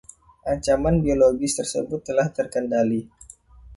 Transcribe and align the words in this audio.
Ancaman 0.51 0.97
biologis 1.05 1.55
tersebut 1.61 2.01
telah 2.07 2.27
terkendali. 2.37 3.01